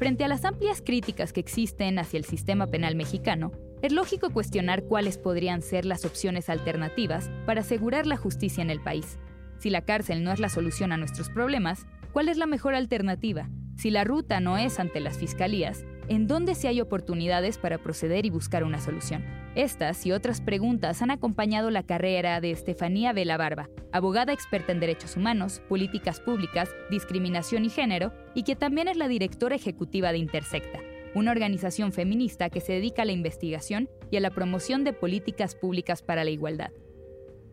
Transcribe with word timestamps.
Frente 0.00 0.24
a 0.24 0.28
las 0.28 0.46
amplias 0.46 0.80
críticas 0.80 1.34
que 1.34 1.40
existen 1.40 1.98
hacia 1.98 2.16
el 2.16 2.24
sistema 2.24 2.66
penal 2.68 2.94
mexicano, 2.94 3.52
es 3.82 3.92
lógico 3.92 4.30
cuestionar 4.30 4.84
cuáles 4.84 5.18
podrían 5.18 5.60
ser 5.60 5.84
las 5.84 6.06
opciones 6.06 6.48
alternativas 6.48 7.30
para 7.44 7.60
asegurar 7.60 8.06
la 8.06 8.16
justicia 8.16 8.62
en 8.62 8.70
el 8.70 8.80
país. 8.80 9.18
Si 9.58 9.68
la 9.68 9.84
cárcel 9.84 10.24
no 10.24 10.32
es 10.32 10.40
la 10.40 10.48
solución 10.48 10.92
a 10.92 10.96
nuestros 10.96 11.28
problemas, 11.28 11.86
¿cuál 12.14 12.30
es 12.30 12.38
la 12.38 12.46
mejor 12.46 12.74
alternativa? 12.74 13.50
Si 13.76 13.90
la 13.90 14.04
ruta 14.04 14.40
no 14.40 14.56
es 14.56 14.80
ante 14.80 15.00
las 15.00 15.18
fiscalías, 15.18 15.84
en 16.10 16.26
dónde 16.26 16.56
sí 16.56 16.66
hay 16.66 16.80
oportunidades 16.80 17.56
para 17.56 17.78
proceder 17.78 18.26
y 18.26 18.30
buscar 18.30 18.64
una 18.64 18.80
solución. 18.80 19.24
Estas 19.54 20.04
y 20.06 20.10
otras 20.10 20.40
preguntas 20.40 21.02
han 21.02 21.12
acompañado 21.12 21.70
la 21.70 21.84
carrera 21.84 22.40
de 22.40 22.50
Estefanía 22.50 23.12
Vela 23.12 23.36
Barba, 23.36 23.70
abogada 23.92 24.32
experta 24.32 24.72
en 24.72 24.80
derechos 24.80 25.16
humanos, 25.16 25.62
políticas 25.68 26.18
públicas, 26.18 26.68
discriminación 26.90 27.64
y 27.64 27.70
género, 27.70 28.12
y 28.34 28.42
que 28.42 28.56
también 28.56 28.88
es 28.88 28.96
la 28.96 29.06
directora 29.06 29.54
ejecutiva 29.54 30.10
de 30.10 30.18
Intersecta, 30.18 30.80
una 31.14 31.30
organización 31.30 31.92
feminista 31.92 32.50
que 32.50 32.60
se 32.60 32.72
dedica 32.72 33.02
a 33.02 33.04
la 33.04 33.12
investigación 33.12 33.88
y 34.10 34.16
a 34.16 34.20
la 34.20 34.30
promoción 34.30 34.82
de 34.82 34.92
políticas 34.92 35.54
públicas 35.54 36.02
para 36.02 36.24
la 36.24 36.30
igualdad. 36.30 36.72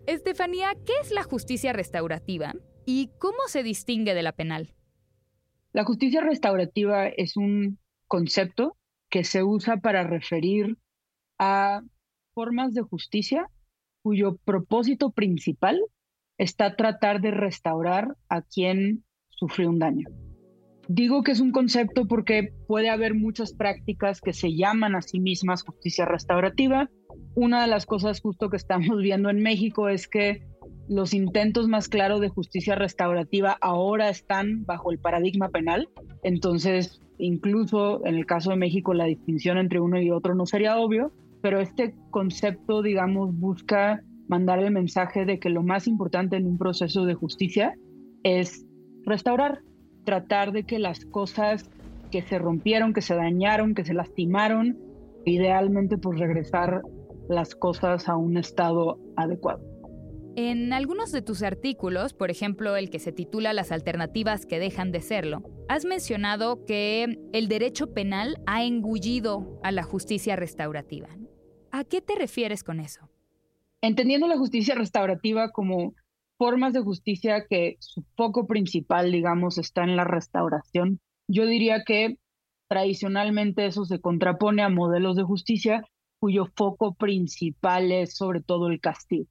Estefanía, 0.08 0.74
¿qué 0.84 0.94
es 1.04 1.12
la 1.12 1.22
justicia 1.22 1.74
restaurativa 1.74 2.56
y 2.88 3.12
cómo 3.20 3.38
se 3.50 3.62
distingue 3.62 4.16
de 4.16 4.24
la 4.24 4.32
penal? 4.32 4.74
La 5.74 5.84
justicia 5.84 6.22
restaurativa 6.22 7.08
es 7.08 7.38
un 7.38 7.78
concepto 8.08 8.78
que 9.10 9.24
se 9.24 9.44
usa 9.44 9.78
para 9.78 10.04
referir 10.04 10.78
a 11.40 11.82
formas 12.34 12.74
de 12.74 12.82
justicia 12.82 13.50
cuyo 14.04 14.38
propósito 14.38 15.12
principal 15.12 15.80
está 16.38 16.76
tratar 16.76 17.20
de 17.22 17.32
restaurar 17.32 18.16
a 18.30 18.42
quien 18.42 19.04
sufrió 19.30 19.70
un 19.70 19.80
daño. 19.80 20.08
Digo 20.88 21.24
que 21.24 21.32
es 21.32 21.42
un 21.42 21.52
concepto 21.52 22.08
porque 22.08 22.54
puede 22.68 22.90
haber 22.90 23.14
muchas 23.14 23.54
prácticas 23.54 24.22
que 24.22 24.32
se 24.34 24.56
llaman 24.56 24.96
a 24.96 25.02
sí 25.02 25.20
mismas 25.20 25.64
justicia 25.64 26.06
restaurativa. 26.06 26.90
Una 27.36 27.62
de 27.62 27.68
las 27.68 27.86
cosas 27.86 28.22
justo 28.22 28.50
que 28.50 28.58
estamos 28.58 28.98
viendo 29.02 29.30
en 29.30 29.42
México 29.42 29.90
es 29.90 30.08
que 30.08 30.48
los 30.88 31.14
intentos 31.14 31.68
más 31.68 31.90
claros 31.90 32.22
de 32.22 32.30
justicia 32.30 32.76
restaurativa 32.76 33.58
ahora 33.62 34.10
están 34.10 34.66
bajo 34.66 34.92
el 34.92 35.00
paradigma 35.00 35.50
penal. 35.50 35.90
Entonces, 36.24 37.02
incluso 37.18 38.06
en 38.06 38.16
el 38.16 38.26
caso 38.26 38.52
de 38.52 38.58
México, 38.58 38.94
la 38.94 39.06
distinción 39.06 39.58
entre 39.58 39.80
uno 39.80 40.02
y 40.02 40.12
otro 40.12 40.36
no 40.36 40.46
sería 40.46 40.78
obvio, 40.78 41.12
pero 41.42 41.60
este 41.60 41.96
concepto, 42.10 42.82
digamos, 42.82 43.38
busca 43.38 44.02
mandar 44.28 44.60
el 44.60 44.72
mensaje 44.72 45.26
de 45.26 45.40
que 45.40 45.50
lo 45.50 45.64
más 45.64 45.88
importante 45.88 46.36
en 46.38 46.46
un 46.46 46.58
proceso 46.58 47.06
de 47.06 47.14
justicia 47.14 47.76
es 48.24 48.66
restaurar, 49.06 49.62
tratar 50.04 50.52
de 50.52 50.64
que 50.64 50.80
las 50.80 51.06
cosas 51.06 51.70
que 52.12 52.22
se 52.22 52.40
rompieron, 52.40 52.94
que 52.94 53.02
se 53.02 53.16
dañaron, 53.16 53.76
que 53.76 53.86
se 53.86 53.94
lastimaron, 53.94 54.78
idealmente 55.26 55.98
pues 55.98 56.20
regresar 56.20 56.82
las 57.30 57.56
cosas 57.56 58.08
a 58.08 58.16
un 58.16 58.38
estado 58.38 59.00
adecuado. 59.16 59.62
En 60.40 60.72
algunos 60.72 61.12
de 61.12 61.24
tus 61.24 61.42
artículos, 61.42 62.14
por 62.14 62.30
ejemplo 62.30 62.76
el 62.76 62.92
que 62.92 63.00
se 63.00 63.12
titula 63.12 63.54
Las 63.54 63.72
alternativas 63.72 64.46
que 64.46 64.60
dejan 64.60 64.92
de 64.92 65.02
serlo, 65.02 65.42
has 65.68 65.84
mencionado 65.84 66.64
que 66.64 67.18
el 67.34 67.48
derecho 67.48 67.92
penal 67.92 68.38
ha 68.46 68.64
engullido 68.64 69.60
a 69.64 69.72
la 69.72 69.82
justicia 69.82 70.36
restaurativa. 70.36 71.10
¿A 71.72 71.84
qué 71.86 72.02
te 72.02 72.14
refieres 72.14 72.64
con 72.64 72.80
eso? 72.80 73.10
Entendiendo 73.82 74.28
la 74.28 74.38
justicia 74.38 74.76
restaurativa 74.76 75.50
como 75.50 75.96
formas 76.38 76.74
de 76.74 76.82
justicia 76.82 77.48
que 77.50 77.78
su 77.80 78.04
foco 78.16 78.46
principal, 78.46 79.12
digamos, 79.12 79.58
está 79.58 79.86
en 79.86 79.96
la 79.96 80.04
restauración, 80.04 81.00
yo 81.28 81.48
diría 81.48 81.84
que 81.84 82.20
tradicionalmente 82.68 83.66
eso 83.66 83.86
se 83.86 84.00
contrapone 84.00 84.62
a 84.62 84.70
modelos 84.70 85.16
de 85.16 85.24
justicia 85.24 85.84
cuyo 86.20 86.46
foco 86.56 86.94
principal 86.94 87.92
es 87.92 88.16
sobre 88.16 88.44
todo 88.44 88.68
el 88.68 88.80
castigo. 88.80 89.26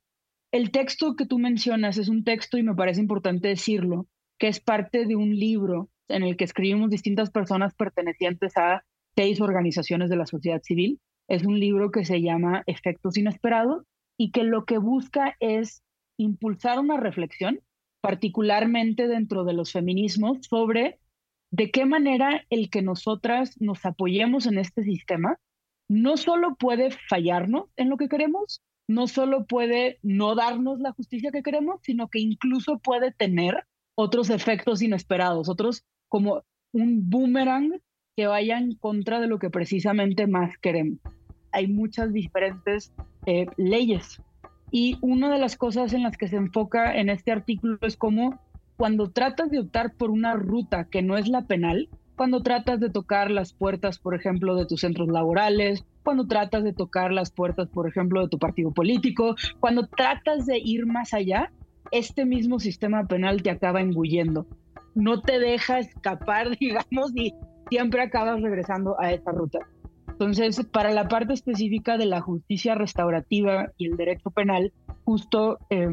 El 0.56 0.70
texto 0.70 1.16
que 1.16 1.26
tú 1.26 1.38
mencionas 1.38 1.98
es 1.98 2.08
un 2.08 2.24
texto, 2.24 2.56
y 2.56 2.62
me 2.62 2.74
parece 2.74 3.02
importante 3.02 3.48
decirlo, 3.48 4.06
que 4.38 4.48
es 4.48 4.58
parte 4.58 5.04
de 5.04 5.14
un 5.14 5.38
libro 5.38 5.90
en 6.08 6.22
el 6.22 6.38
que 6.38 6.44
escribimos 6.44 6.88
distintas 6.88 7.30
personas 7.30 7.74
pertenecientes 7.74 8.56
a 8.56 8.82
seis 9.14 9.42
organizaciones 9.42 10.08
de 10.08 10.16
la 10.16 10.24
sociedad 10.24 10.62
civil. 10.62 10.98
Es 11.28 11.44
un 11.44 11.60
libro 11.60 11.90
que 11.90 12.06
se 12.06 12.22
llama 12.22 12.62
Efectos 12.66 13.18
Inesperados 13.18 13.84
y 14.16 14.30
que 14.30 14.44
lo 14.44 14.64
que 14.64 14.78
busca 14.78 15.36
es 15.40 15.82
impulsar 16.16 16.78
una 16.78 16.96
reflexión, 16.96 17.60
particularmente 18.00 19.08
dentro 19.08 19.44
de 19.44 19.52
los 19.52 19.72
feminismos, 19.72 20.38
sobre 20.48 20.98
de 21.50 21.70
qué 21.70 21.84
manera 21.84 22.46
el 22.48 22.70
que 22.70 22.80
nosotras 22.80 23.60
nos 23.60 23.84
apoyemos 23.84 24.46
en 24.46 24.56
este 24.56 24.84
sistema 24.84 25.38
no 25.86 26.16
solo 26.16 26.56
puede 26.56 26.92
fallarnos 27.10 27.66
en 27.76 27.90
lo 27.90 27.98
que 27.98 28.08
queremos, 28.08 28.62
no 28.88 29.06
solo 29.08 29.46
puede 29.46 29.98
no 30.02 30.34
darnos 30.34 30.80
la 30.80 30.92
justicia 30.92 31.30
que 31.32 31.42
queremos, 31.42 31.80
sino 31.82 32.08
que 32.08 32.20
incluso 32.20 32.78
puede 32.78 33.12
tener 33.12 33.64
otros 33.94 34.30
efectos 34.30 34.82
inesperados, 34.82 35.48
otros 35.48 35.84
como 36.08 36.42
un 36.72 37.08
boomerang 37.10 37.80
que 38.16 38.26
vaya 38.26 38.58
en 38.58 38.74
contra 38.76 39.20
de 39.20 39.26
lo 39.26 39.38
que 39.38 39.50
precisamente 39.50 40.26
más 40.26 40.56
queremos. 40.58 41.00
Hay 41.52 41.66
muchas 41.68 42.12
diferentes 42.12 42.92
eh, 43.26 43.46
leyes 43.56 44.20
y 44.70 44.98
una 45.00 45.30
de 45.30 45.38
las 45.38 45.56
cosas 45.56 45.92
en 45.92 46.02
las 46.02 46.16
que 46.16 46.28
se 46.28 46.36
enfoca 46.36 46.96
en 46.96 47.08
este 47.08 47.32
artículo 47.32 47.78
es 47.82 47.96
cómo 47.96 48.40
cuando 48.76 49.10
tratas 49.10 49.50
de 49.50 49.60
optar 49.60 49.94
por 49.94 50.10
una 50.10 50.34
ruta 50.34 50.84
que 50.84 51.02
no 51.02 51.16
es 51.16 51.28
la 51.28 51.46
penal, 51.46 51.88
cuando 52.16 52.42
tratas 52.42 52.80
de 52.80 52.90
tocar 52.90 53.30
las 53.30 53.52
puertas, 53.52 53.98
por 53.98 54.14
ejemplo, 54.14 54.56
de 54.56 54.66
tus 54.66 54.80
centros 54.80 55.08
laborales, 55.08 55.84
cuando 56.02 56.26
tratas 56.26 56.64
de 56.64 56.72
tocar 56.72 57.12
las 57.12 57.30
puertas, 57.30 57.68
por 57.68 57.88
ejemplo, 57.88 58.22
de 58.22 58.28
tu 58.28 58.38
partido 58.38 58.72
político, 58.72 59.36
cuando 59.60 59.86
tratas 59.86 60.46
de 60.46 60.58
ir 60.58 60.86
más 60.86 61.12
allá, 61.12 61.52
este 61.90 62.24
mismo 62.24 62.58
sistema 62.58 63.06
penal 63.06 63.42
te 63.42 63.50
acaba 63.50 63.80
engullendo. 63.80 64.46
No 64.94 65.20
te 65.20 65.38
deja 65.38 65.78
escapar, 65.78 66.56
digamos, 66.58 67.12
y 67.14 67.34
siempre 67.68 68.02
acabas 68.02 68.40
regresando 68.40 68.98
a 69.00 69.12
esa 69.12 69.32
ruta. 69.32 69.58
Entonces, 70.08 70.64
para 70.72 70.92
la 70.92 71.08
parte 71.08 71.34
específica 71.34 71.98
de 71.98 72.06
la 72.06 72.22
justicia 72.22 72.74
restaurativa 72.74 73.72
y 73.76 73.88
el 73.88 73.98
derecho 73.98 74.30
penal, 74.30 74.72
justo 75.04 75.58
eh, 75.68 75.88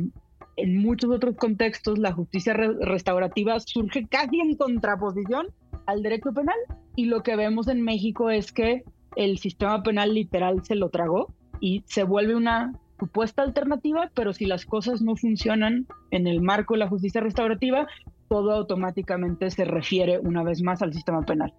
en 0.56 0.78
muchos 0.78 1.10
otros 1.12 1.36
contextos, 1.36 1.98
la 1.98 2.14
justicia 2.14 2.54
restaurativa 2.54 3.60
surge 3.60 4.06
casi 4.08 4.40
en 4.40 4.56
contraposición 4.56 5.48
al 5.86 6.04
derecho 6.04 6.32
penal. 6.32 6.58
Y 6.96 7.06
lo 7.06 7.24
que 7.24 7.36
vemos 7.36 7.68
en 7.68 7.82
México 7.82 8.30
es 8.30 8.52
que 8.52 8.84
el 9.16 9.40
sistema 9.40 9.82
penal 9.84 10.14
literal 10.14 10.64
se 10.64 10.76
lo 10.76 10.90
tragó 10.90 11.34
y 11.60 11.84
se 11.86 12.04
vuelve 12.04 12.36
una 12.36 12.74
supuesta 13.00 13.42
alternativa, 13.42 14.12
pero 14.14 14.34
si 14.34 14.46
las 14.46 14.66
cosas 14.66 15.02
no 15.02 15.16
funcionan 15.16 15.88
en 16.12 16.28
el 16.28 16.42
marco 16.42 16.76
de 16.76 16.80
la 16.80 16.88
justicia 16.88 17.22
restaurativa, 17.22 17.88
todo 18.30 18.52
automáticamente 18.52 19.50
se 19.50 19.66
refiere 19.66 20.20
una 20.20 20.44
vez 20.44 20.62
más 20.62 20.82
al 20.82 20.94
sistema 20.94 21.22
penal. 21.24 21.54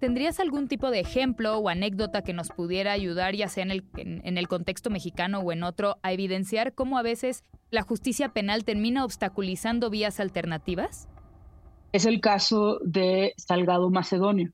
¿Tendrías 0.00 0.40
algún 0.40 0.66
tipo 0.66 0.90
de 0.90 0.98
ejemplo 0.98 1.56
o 1.58 1.68
anécdota 1.68 2.22
que 2.22 2.32
nos 2.32 2.48
pudiera 2.48 2.90
ayudar, 2.90 3.36
ya 3.36 3.48
sea 3.48 3.62
en 3.62 3.70
el, 3.70 3.84
en 3.96 4.36
el 4.36 4.48
contexto 4.48 4.90
mexicano 4.90 5.38
o 5.38 5.52
en 5.52 5.62
otro, 5.62 5.98
a 6.02 6.12
evidenciar 6.12 6.74
cómo 6.74 6.98
a 6.98 7.02
veces 7.02 7.44
la 7.72 7.82
justicia 7.82 8.28
penal 8.28 8.64
termina 8.64 9.02
obstaculizando 9.02 9.88
vías 9.88 10.20
alternativas? 10.20 11.08
Es 11.92 12.04
el 12.04 12.20
caso 12.20 12.78
de 12.84 13.32
Salgado 13.38 13.90
Macedonio. 13.90 14.52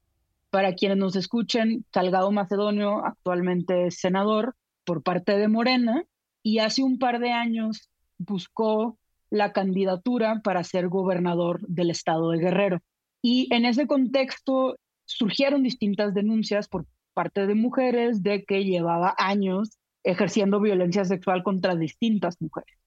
Para 0.51 0.75
quienes 0.75 0.99
nos 0.99 1.17
escuchen, 1.17 1.85
Salgado 1.93 2.31
Macedonio 2.31 3.05
actualmente 3.05 3.89
es 3.89 3.99
senador 3.99 4.55
por 4.85 5.03
parte 5.03 5.37
de 5.37 5.49
Morena 5.49 6.05
y 6.45 6.61
hace 6.61 6.85
un 6.85 7.01
par 7.01 7.19
de 7.19 7.33
años 7.33 7.91
buscó 8.19 8.97
la 9.31 9.53
candidatura 9.53 10.41
para 10.43 10.63
ser 10.63 10.89
gobernador 10.89 11.61
del 11.67 11.91
estado 11.91 12.31
de 12.31 12.39
Guerrero. 12.39 12.79
Y 13.21 13.53
en 13.53 13.65
ese 13.65 13.89
contexto 13.89 14.77
surgieron 15.07 15.65
distintas 15.65 16.15
denuncias 16.15 16.69
por 16.69 16.87
parte 17.15 17.49
de 17.49 17.57
mujeres 17.57 18.23
de 18.23 18.45
que 18.45 18.65
llevaba 18.65 19.13
años 19.19 19.77
ejerciendo 20.05 20.61
violencia 20.61 21.05
sexual 21.05 21.43
contra 21.43 21.75
distintas 21.75 22.41
mujeres. 22.41 22.78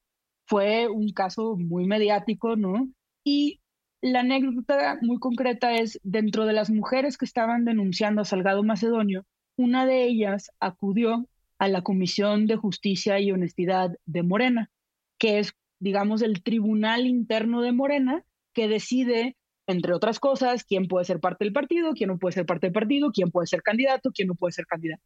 Fue 0.51 0.89
un 0.89 1.13
caso 1.13 1.55
muy 1.55 1.85
mediático, 1.85 2.57
¿no? 2.57 2.89
Y 3.23 3.61
la 4.01 4.19
anécdota 4.19 4.99
muy 5.01 5.17
concreta 5.17 5.75
es, 5.75 5.97
dentro 6.03 6.45
de 6.45 6.51
las 6.51 6.69
mujeres 6.69 7.17
que 7.17 7.23
estaban 7.23 7.63
denunciando 7.63 8.21
a 8.21 8.25
Salgado 8.25 8.61
Macedonio, 8.61 9.25
una 9.55 9.85
de 9.85 10.03
ellas 10.03 10.51
acudió 10.59 11.25
a 11.57 11.69
la 11.69 11.83
Comisión 11.83 12.47
de 12.47 12.57
Justicia 12.57 13.17
y 13.21 13.31
Honestidad 13.31 13.91
de 14.05 14.23
Morena, 14.23 14.69
que 15.17 15.39
es, 15.39 15.53
digamos, 15.79 16.21
el 16.21 16.43
tribunal 16.43 17.07
interno 17.07 17.61
de 17.61 17.71
Morena 17.71 18.25
que 18.51 18.67
decide, 18.67 19.37
entre 19.67 19.93
otras 19.93 20.19
cosas, 20.19 20.65
quién 20.65 20.89
puede 20.89 21.05
ser 21.05 21.21
parte 21.21 21.45
del 21.45 21.53
partido, 21.53 21.93
quién 21.93 22.09
no 22.09 22.19
puede 22.19 22.33
ser 22.33 22.45
parte 22.45 22.67
del 22.67 22.73
partido, 22.73 23.11
quién 23.13 23.31
puede 23.31 23.47
ser 23.47 23.61
candidato, 23.61 24.11
quién 24.13 24.27
no 24.27 24.35
puede 24.35 24.51
ser 24.51 24.65
candidato. 24.65 25.01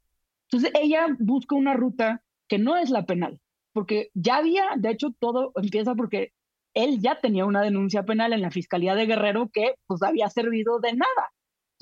Entonces, 0.49 0.71
ella 0.81 1.05
busca 1.19 1.55
una 1.55 1.75
ruta 1.75 2.23
que 2.47 2.57
no 2.57 2.77
es 2.77 2.89
la 2.89 3.05
penal, 3.05 3.39
porque 3.75 4.09
ya 4.13 4.37
había, 4.37 4.69
de 4.77 4.89
hecho, 4.89 5.13
todo 5.19 5.51
empieza 5.61 5.95
porque 5.95 6.31
él 6.73 7.01
ya 7.01 7.19
tenía 7.19 7.43
una 7.45 7.61
denuncia 7.61 8.03
penal 8.03 8.31
en 8.31 8.41
la 8.41 8.49
Fiscalía 8.49 8.95
de 8.95 9.05
Guerrero 9.05 9.49
que 9.51 9.75
pues 9.85 10.01
había 10.01 10.29
servido 10.29 10.79
de 10.79 10.93
nada. 10.93 11.33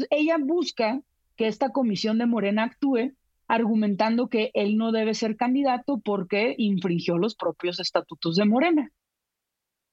ella 0.10 0.38
busca 0.40 1.02
que 1.36 1.46
esta 1.46 1.70
comisión 1.70 2.18
de 2.18 2.26
Morena 2.26 2.64
actúe 2.64 3.14
argumentando 3.48 4.28
que 4.28 4.50
él 4.56 4.76
no 4.76 4.92
debe 4.92 5.14
ser 5.14 5.38
candidato 5.38 6.02
porque 6.04 6.56
infringió 6.58 7.20
los 7.20 7.36
propios 7.36 7.80
estatutos 7.80 8.38
de 8.38 8.46
Morena. 8.46 8.90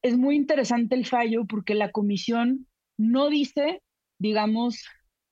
Es 0.01 0.17
muy 0.17 0.37
interesante 0.37 0.95
el 0.95 1.05
fallo 1.05 1.45
porque 1.45 1.75
la 1.75 1.91
comisión 1.91 2.67
no 2.97 3.29
dice, 3.29 3.83
digamos, 4.19 4.87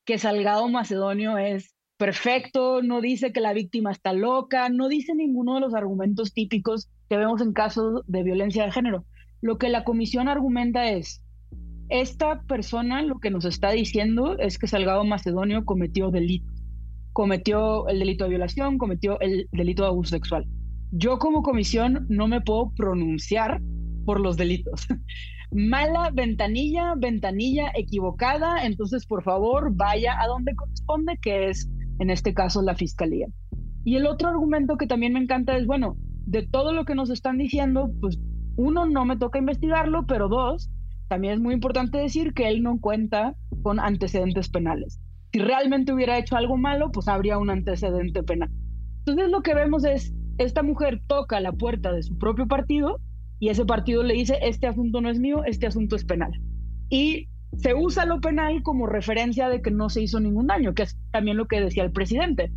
que 0.05 0.19
Salgado 0.19 0.69
Macedonio 0.69 1.39
es 1.39 1.73
perfecto, 1.99 2.81
no 2.81 3.01
dice 3.01 3.33
que 3.33 3.41
la 3.41 3.51
víctima 3.51 3.91
está 3.91 4.13
loca, 4.13 4.69
no 4.69 4.87
dice 4.87 5.13
ninguno 5.13 5.55
de 5.55 5.59
los 5.59 5.73
argumentos 5.73 6.33
típicos 6.33 6.89
que 7.09 7.17
vemos 7.17 7.41
en 7.41 7.51
casos 7.51 8.03
de 8.07 8.23
violencia 8.23 8.63
de 8.63 8.71
género. 8.71 9.03
Lo 9.41 9.57
que 9.57 9.67
la 9.67 9.83
comisión 9.83 10.29
argumenta 10.29 10.89
es, 10.89 11.21
esta 11.89 12.41
persona 12.43 13.01
lo 13.01 13.19
que 13.19 13.31
nos 13.31 13.43
está 13.43 13.71
diciendo 13.71 14.37
es 14.39 14.57
que 14.57 14.67
Salgado 14.67 15.03
Macedonio 15.03 15.65
cometió 15.65 16.09
delito. 16.09 16.49
Cometió 17.11 17.89
el 17.89 17.99
delito 17.99 18.23
de 18.23 18.29
violación, 18.29 18.77
cometió 18.77 19.19
el 19.19 19.49
delito 19.51 19.83
de 19.83 19.89
abuso 19.89 20.11
sexual. 20.11 20.45
Yo 20.91 21.19
como 21.19 21.43
comisión 21.43 22.05
no 22.07 22.29
me 22.29 22.39
puedo 22.39 22.71
pronunciar 22.77 23.61
por 24.05 24.21
los 24.21 24.37
delitos. 24.37 24.87
Mala 25.51 26.11
ventanilla, 26.13 26.93
ventanilla 26.95 27.73
equivocada, 27.75 28.63
entonces 28.63 29.05
por 29.05 29.21
favor 29.21 29.75
vaya 29.75 30.21
a 30.21 30.27
donde 30.27 30.55
corresponde, 30.55 31.17
que 31.21 31.49
es 31.49 31.69
en 31.99 32.09
este 32.09 32.33
caso 32.33 32.61
la 32.61 32.75
fiscalía. 32.75 33.27
Y 33.85 33.95
el 33.95 34.07
otro 34.07 34.29
argumento 34.29 34.77
que 34.77 34.87
también 34.87 35.13
me 35.13 35.19
encanta 35.19 35.55
es, 35.55 35.65
bueno, 35.65 35.97
de 36.25 36.45
todo 36.45 36.73
lo 36.73 36.85
que 36.85 36.95
nos 36.95 37.09
están 37.09 37.37
diciendo, 37.37 37.91
pues 38.01 38.19
uno, 38.55 38.85
no 38.85 39.05
me 39.05 39.17
toca 39.17 39.39
investigarlo, 39.39 40.05
pero 40.05 40.27
dos, 40.27 40.69
también 41.07 41.33
es 41.35 41.39
muy 41.39 41.53
importante 41.53 41.97
decir 41.97 42.33
que 42.33 42.49
él 42.49 42.61
no 42.61 42.79
cuenta 42.79 43.35
con 43.63 43.79
antecedentes 43.79 44.49
penales. 44.49 44.99
Si 45.31 45.39
realmente 45.39 45.93
hubiera 45.93 46.17
hecho 46.17 46.35
algo 46.35 46.57
malo, 46.57 46.91
pues 46.91 47.07
habría 47.07 47.37
un 47.37 47.49
antecedente 47.49 48.21
penal. 48.23 48.49
Entonces 48.99 49.29
lo 49.31 49.41
que 49.41 49.55
vemos 49.55 49.85
es, 49.85 50.13
esta 50.37 50.61
mujer 50.61 51.01
toca 51.07 51.39
la 51.39 51.51
puerta 51.51 51.91
de 51.91 52.03
su 52.03 52.17
propio 52.17 52.47
partido 52.47 52.99
y 53.39 53.49
ese 53.49 53.65
partido 53.65 54.03
le 54.03 54.13
dice, 54.13 54.37
este 54.41 54.67
asunto 54.67 55.01
no 55.01 55.09
es 55.09 55.19
mío, 55.19 55.43
este 55.45 55.65
asunto 55.65 55.95
es 55.95 56.03
penal. 56.03 56.31
Y 56.89 57.28
se 57.61 57.73
usa 57.73 58.05
lo 58.05 58.21
penal 58.21 58.63
como 58.63 58.87
referencia 58.87 59.49
de 59.49 59.61
que 59.61 59.71
no 59.71 59.89
se 59.89 60.01
hizo 60.01 60.19
ningún 60.19 60.47
daño, 60.47 60.73
que 60.73 60.83
es 60.83 60.97
también 61.11 61.37
lo 61.37 61.47
que 61.47 61.61
decía 61.61 61.83
el 61.83 61.91
presidente. 61.91 62.51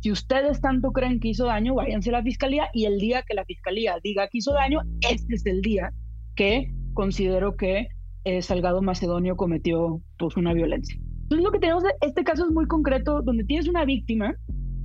Si 0.00 0.10
ustedes 0.10 0.60
tanto 0.60 0.92
creen 0.92 1.20
que 1.20 1.28
hizo 1.28 1.46
daño, 1.46 1.74
váyanse 1.74 2.10
a 2.10 2.14
la 2.14 2.22
fiscalía 2.22 2.68
y 2.72 2.84
el 2.84 2.98
día 2.98 3.22
que 3.22 3.34
la 3.34 3.44
fiscalía 3.44 3.96
diga 4.02 4.28
que 4.28 4.38
hizo 4.38 4.52
daño, 4.52 4.80
este 5.00 5.34
es 5.34 5.46
el 5.46 5.60
día 5.60 5.92
que 6.34 6.72
considero 6.94 7.56
que 7.56 7.88
eh, 8.24 8.42
Salgado 8.42 8.82
Macedonio 8.82 9.36
cometió 9.36 10.00
pues, 10.18 10.36
una 10.36 10.52
violencia. 10.52 10.98
Entonces 11.22 11.44
lo 11.44 11.50
que 11.50 11.58
tenemos, 11.58 11.84
este 12.00 12.24
caso 12.24 12.46
es 12.46 12.52
muy 12.52 12.66
concreto, 12.66 13.22
donde 13.22 13.44
tienes 13.44 13.68
una 13.68 13.84
víctima 13.84 14.34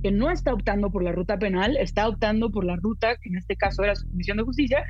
que 0.02 0.10
no 0.10 0.30
está 0.30 0.52
optando 0.52 0.90
por 0.90 1.04
la 1.04 1.12
ruta 1.12 1.38
penal, 1.38 1.76
está 1.76 2.08
optando 2.08 2.50
por 2.50 2.64
la 2.64 2.76
ruta, 2.76 3.16
en 3.22 3.36
este 3.36 3.56
caso 3.56 3.84
era 3.84 3.94
su 3.94 4.08
comisión 4.08 4.36
de 4.36 4.42
justicia, 4.42 4.84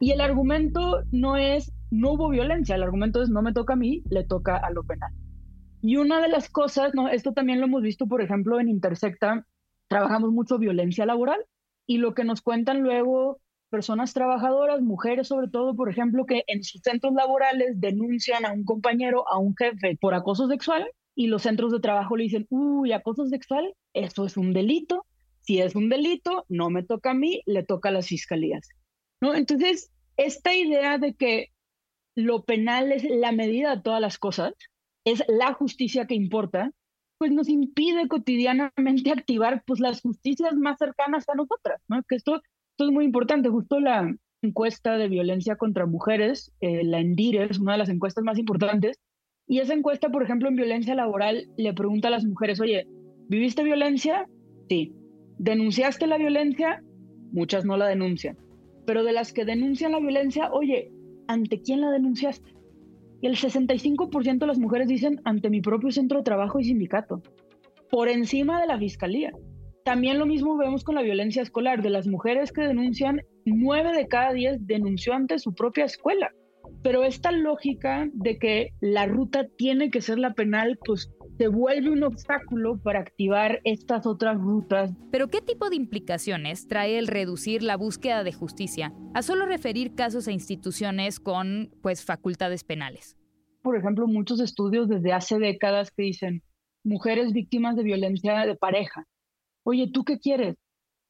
y 0.00 0.10
el 0.10 0.20
argumento 0.20 1.02
no 1.12 1.36
es, 1.36 1.72
no 1.92 2.12
hubo 2.12 2.30
violencia, 2.30 2.74
el 2.74 2.82
argumento 2.82 3.20
es, 3.20 3.28
no 3.28 3.42
me 3.42 3.52
toca 3.52 3.74
a 3.74 3.76
mí, 3.76 4.02
le 4.08 4.24
toca 4.24 4.56
a 4.56 4.70
lo 4.70 4.82
penal. 4.82 5.12
Y 5.82 5.96
una 5.96 6.22
de 6.22 6.28
las 6.28 6.48
cosas, 6.48 6.94
¿no? 6.94 7.08
esto 7.08 7.34
también 7.34 7.60
lo 7.60 7.66
hemos 7.66 7.82
visto, 7.82 8.06
por 8.06 8.22
ejemplo, 8.22 8.58
en 8.58 8.70
Intersecta, 8.70 9.46
trabajamos 9.88 10.32
mucho 10.32 10.58
violencia 10.58 11.04
laboral 11.04 11.44
y 11.86 11.98
lo 11.98 12.14
que 12.14 12.24
nos 12.24 12.40
cuentan 12.40 12.80
luego 12.80 13.40
personas 13.68 14.14
trabajadoras, 14.14 14.80
mujeres 14.80 15.28
sobre 15.28 15.48
todo, 15.48 15.76
por 15.76 15.90
ejemplo, 15.90 16.24
que 16.24 16.44
en 16.46 16.64
sus 16.64 16.80
centros 16.80 17.12
laborales 17.12 17.78
denuncian 17.78 18.46
a 18.46 18.52
un 18.52 18.64
compañero, 18.64 19.28
a 19.30 19.38
un 19.38 19.54
jefe 19.54 19.98
por 20.00 20.14
acoso 20.14 20.48
sexual 20.48 20.88
y 21.14 21.26
los 21.26 21.42
centros 21.42 21.72
de 21.72 21.80
trabajo 21.80 22.16
le 22.16 22.24
dicen, 22.24 22.46
uy, 22.48 22.92
acoso 22.92 23.26
sexual, 23.26 23.74
eso 23.92 24.24
es 24.24 24.38
un 24.38 24.54
delito. 24.54 25.04
Si 25.40 25.60
es 25.60 25.74
un 25.74 25.90
delito, 25.90 26.46
no 26.48 26.70
me 26.70 26.84
toca 26.84 27.10
a 27.10 27.14
mí, 27.14 27.42
le 27.44 27.64
toca 27.64 27.90
a 27.90 27.92
las 27.92 28.06
fiscalías. 28.06 28.68
¿No? 29.20 29.34
Entonces, 29.34 29.92
esta 30.16 30.54
idea 30.54 30.96
de 30.96 31.14
que 31.14 31.51
lo 32.14 32.44
penal 32.44 32.92
es 32.92 33.04
la 33.04 33.32
medida 33.32 33.76
de 33.76 33.82
todas 33.82 34.00
las 34.00 34.18
cosas, 34.18 34.54
es 35.04 35.24
la 35.28 35.52
justicia 35.54 36.06
que 36.06 36.14
importa, 36.14 36.72
pues 37.18 37.32
nos 37.32 37.48
impide 37.48 38.08
cotidianamente 38.08 39.10
activar 39.10 39.62
pues 39.66 39.80
las 39.80 40.00
justicias 40.00 40.54
más 40.54 40.78
cercanas 40.78 41.28
a 41.28 41.34
nosotras, 41.34 41.80
¿no? 41.88 42.02
Que 42.08 42.16
esto, 42.16 42.36
esto 42.36 42.84
es 42.84 42.90
muy 42.90 43.04
importante, 43.04 43.48
justo 43.48 43.80
la 43.80 44.14
encuesta 44.42 44.98
de 44.98 45.08
violencia 45.08 45.56
contra 45.56 45.86
mujeres, 45.86 46.52
eh, 46.60 46.82
la 46.84 46.98
ENDIRE, 46.98 47.44
es 47.44 47.58
una 47.58 47.72
de 47.72 47.78
las 47.78 47.88
encuestas 47.88 48.24
más 48.24 48.38
importantes, 48.38 48.98
y 49.46 49.60
esa 49.60 49.74
encuesta, 49.74 50.08
por 50.08 50.22
ejemplo, 50.22 50.48
en 50.48 50.56
violencia 50.56 50.94
laboral, 50.94 51.48
le 51.56 51.72
pregunta 51.74 52.08
a 52.08 52.10
las 52.10 52.24
mujeres, 52.24 52.60
oye, 52.60 52.86
¿viviste 53.28 53.62
violencia? 53.62 54.26
Sí. 54.68 54.94
¿Denunciaste 55.38 56.06
la 56.06 56.16
violencia? 56.16 56.82
Muchas 57.32 57.64
no 57.64 57.76
la 57.76 57.86
denuncian. 57.86 58.36
Pero 58.86 59.04
de 59.04 59.12
las 59.12 59.32
que 59.32 59.44
denuncian 59.44 59.92
la 59.92 60.00
violencia, 60.00 60.50
oye, 60.52 60.90
¿ante 61.26 61.60
quién 61.60 61.80
la 61.80 61.90
denunciaste? 61.90 62.54
Y 63.20 63.26
el 63.26 63.36
65% 63.36 64.38
de 64.38 64.46
las 64.46 64.58
mujeres 64.58 64.88
dicen 64.88 65.20
ante 65.24 65.50
mi 65.50 65.60
propio 65.60 65.90
centro 65.92 66.18
de 66.18 66.24
trabajo 66.24 66.58
y 66.58 66.64
sindicato, 66.64 67.22
por 67.90 68.08
encima 68.08 68.60
de 68.60 68.66
la 68.66 68.78
fiscalía. 68.78 69.32
También 69.84 70.18
lo 70.18 70.26
mismo 70.26 70.56
vemos 70.56 70.84
con 70.84 70.94
la 70.94 71.02
violencia 71.02 71.42
escolar. 71.42 71.82
De 71.82 71.90
las 71.90 72.06
mujeres 72.06 72.52
que 72.52 72.62
denuncian, 72.62 73.20
9 73.44 73.92
de 73.96 74.06
cada 74.06 74.32
10 74.32 74.66
denunció 74.66 75.12
ante 75.12 75.38
su 75.38 75.54
propia 75.54 75.84
escuela. 75.84 76.30
Pero 76.82 77.04
esta 77.04 77.32
lógica 77.32 78.08
de 78.12 78.38
que 78.38 78.70
la 78.80 79.06
ruta 79.06 79.46
tiene 79.56 79.90
que 79.90 80.00
ser 80.00 80.18
la 80.18 80.34
penal, 80.34 80.78
pues 80.84 81.12
se 81.38 81.48
vuelve 81.48 81.90
un 81.90 82.02
obstáculo 82.02 82.78
para 82.82 83.00
activar 83.00 83.60
estas 83.64 84.06
otras 84.06 84.38
rutas. 84.38 84.92
Pero 85.10 85.28
¿qué 85.28 85.40
tipo 85.40 85.70
de 85.70 85.76
implicaciones 85.76 86.68
trae 86.68 86.98
el 86.98 87.06
reducir 87.06 87.62
la 87.62 87.76
búsqueda 87.76 88.22
de 88.24 88.32
justicia 88.32 88.92
a 89.14 89.22
solo 89.22 89.46
referir 89.46 89.94
casos 89.94 90.28
a 90.28 90.32
instituciones 90.32 91.20
con 91.20 91.70
pues 91.82 92.04
facultades 92.04 92.64
penales? 92.64 93.16
Por 93.62 93.76
ejemplo, 93.76 94.06
muchos 94.06 94.40
estudios 94.40 94.88
desde 94.88 95.12
hace 95.12 95.38
décadas 95.38 95.90
que 95.90 96.02
dicen 96.02 96.42
mujeres 96.84 97.32
víctimas 97.32 97.76
de 97.76 97.84
violencia 97.84 98.44
de 98.44 98.56
pareja. 98.56 99.06
Oye, 99.62 99.88
¿tú 99.92 100.04
qué 100.04 100.18
quieres? 100.18 100.56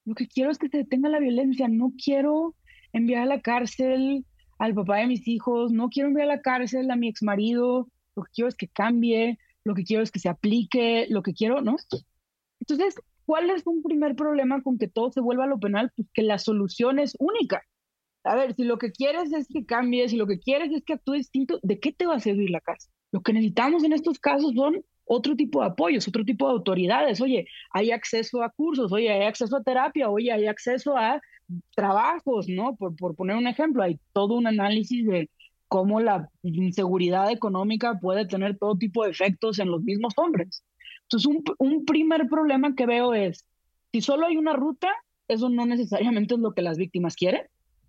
Lo 0.04 0.14
que 0.14 0.26
quiero 0.26 0.50
es 0.50 0.58
que 0.58 0.68
se 0.68 0.78
detenga 0.78 1.08
la 1.08 1.20
violencia, 1.20 1.68
no 1.68 1.92
quiero 2.02 2.54
enviar 2.92 3.22
a 3.22 3.26
la 3.26 3.40
cárcel 3.40 4.26
al 4.58 4.74
papá 4.74 4.98
de 4.98 5.06
mis 5.06 5.26
hijos, 5.26 5.72
no 5.72 5.88
quiero 5.88 6.08
enviar 6.08 6.28
a 6.28 6.36
la 6.36 6.42
cárcel 6.42 6.90
a 6.90 6.96
mi 6.96 7.08
exmarido, 7.08 7.88
lo 8.14 8.24
que 8.24 8.30
quiero 8.34 8.48
es 8.48 8.54
que 8.54 8.68
cambie, 8.68 9.38
lo 9.64 9.74
que 9.74 9.84
quiero 9.84 10.02
es 10.02 10.10
que 10.10 10.18
se 10.18 10.28
aplique, 10.28 11.06
lo 11.08 11.22
que 11.22 11.34
quiero, 11.34 11.60
¿no? 11.60 11.76
Entonces, 12.60 12.94
¿cuál 13.24 13.50
es 13.50 13.66
un 13.66 13.82
primer 13.82 14.16
problema 14.16 14.62
con 14.62 14.78
que 14.78 14.88
todo 14.88 15.10
se 15.12 15.20
vuelva 15.20 15.44
a 15.44 15.48
lo 15.48 15.58
penal? 15.58 15.90
Pues 15.96 16.08
que 16.12 16.22
la 16.22 16.38
solución 16.38 16.98
es 16.98 17.16
única. 17.18 17.62
A 18.24 18.36
ver, 18.36 18.54
si 18.54 18.64
lo 18.64 18.78
que 18.78 18.92
quieres 18.92 19.32
es 19.32 19.48
que 19.48 19.66
cambie, 19.66 20.08
si 20.08 20.16
lo 20.16 20.26
que 20.26 20.38
quieres 20.38 20.72
es 20.72 20.84
que 20.84 20.94
actúe 20.94 21.14
distinto, 21.14 21.58
¿de 21.62 21.80
qué 21.80 21.92
te 21.92 22.06
va 22.06 22.16
a 22.16 22.20
servir 22.20 22.50
la 22.50 22.60
cárcel? 22.60 22.92
Lo 23.10 23.20
que 23.20 23.32
necesitamos 23.32 23.84
en 23.84 23.92
estos 23.92 24.18
casos 24.18 24.52
son 24.54 24.84
otro 25.04 25.34
tipo 25.36 25.60
de 25.60 25.66
apoyos, 25.66 26.06
otro 26.06 26.24
tipo 26.24 26.46
de 26.46 26.52
autoridades. 26.52 27.20
Oye, 27.20 27.46
hay 27.72 27.90
acceso 27.90 28.42
a 28.42 28.50
cursos, 28.50 28.92
oye, 28.92 29.10
hay 29.10 29.22
acceso 29.24 29.56
a 29.56 29.62
terapia, 29.62 30.08
oye, 30.08 30.32
hay 30.32 30.46
acceso 30.46 30.96
a 30.96 31.20
trabajos, 31.74 32.48
¿no? 32.48 32.76
Por, 32.76 32.96
por 32.96 33.14
poner 33.16 33.36
un 33.36 33.46
ejemplo, 33.46 33.82
hay 33.82 33.98
todo 34.12 34.34
un 34.34 34.46
análisis 34.46 35.06
de 35.06 35.28
cómo 35.72 36.00
la 36.00 36.28
inseguridad 36.42 37.30
económica 37.30 37.98
puede 37.98 38.26
tener 38.26 38.58
todo 38.58 38.76
tipo 38.76 39.04
de 39.04 39.10
efectos 39.10 39.58
en 39.58 39.70
los 39.70 39.82
mismos 39.82 40.12
hombres. 40.18 40.62
Entonces, 41.04 41.26
un, 41.26 41.42
un 41.56 41.86
primer 41.86 42.28
problema 42.28 42.74
que 42.74 42.84
veo 42.84 43.14
es, 43.14 43.46
si 43.90 44.02
solo 44.02 44.26
hay 44.26 44.36
una 44.36 44.52
ruta, 44.52 44.90
eso 45.28 45.48
no 45.48 45.64
necesariamente 45.64 46.34
es 46.34 46.40
lo 46.40 46.52
que 46.52 46.60
las 46.60 46.76
víctimas 46.76 47.16
quieren. 47.16 47.46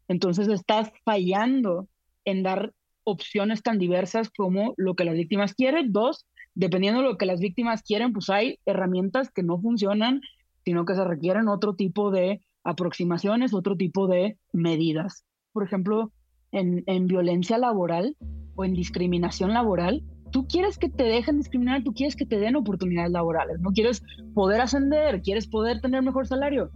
Entonces, 0.07 0.47
estás 0.47 0.93
fallando 1.03 1.89
en 2.23 2.41
dar 2.41 2.71
opciones 3.03 3.61
tan 3.61 3.79
diversas 3.79 4.29
como 4.29 4.73
lo 4.77 4.95
que 4.95 5.03
las 5.03 5.15
víctimas 5.15 5.53
quieren. 5.53 5.91
Dos, 5.91 6.25
dependiendo 6.55 7.01
de 7.01 7.07
lo 7.09 7.17
que 7.17 7.25
las 7.25 7.41
víctimas 7.41 7.83
quieren, 7.83 8.13
pues 8.13 8.29
hay 8.29 8.59
herramientas 8.65 9.29
que 9.29 9.43
no 9.43 9.59
funcionan, 9.59 10.21
sino 10.63 10.85
que 10.85 10.95
se 10.95 11.03
requieren 11.03 11.49
otro 11.49 11.75
tipo 11.75 12.11
de 12.11 12.39
aproximaciones, 12.63 13.53
otro 13.53 13.75
tipo 13.75 14.07
de 14.07 14.37
medidas. 14.53 15.25
Por 15.51 15.65
ejemplo, 15.65 16.13
en, 16.53 17.07
violencia 17.07 17.57
laboral, 17.57 18.15
o 18.55 18.63
en 18.63 18.73
discriminación 18.73 19.53
laboral, 19.53 20.03
tú 20.31 20.47
quieres 20.47 20.77
que 20.77 20.89
te 20.89 21.03
dejen 21.03 21.37
discriminar, 21.37 21.83
tú 21.83 21.93
quieres 21.93 22.15
que 22.15 22.25
te 22.25 22.37
den 22.37 22.55
oportunidades 22.55 23.11
laborales, 23.11 23.59
no 23.59 23.71
quieres 23.71 24.03
poder 24.33 24.61
ascender, 24.61 25.21
quieres 25.21 25.47
poder 25.47 25.81
tener 25.81 26.01
mejor 26.03 26.27
salario. 26.27 26.69